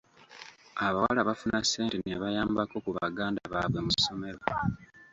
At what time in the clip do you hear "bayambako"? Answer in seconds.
2.23-2.75